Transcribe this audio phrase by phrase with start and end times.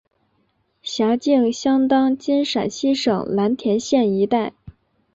[0.81, 4.51] 辖境相当今陕西省蓝田县一带。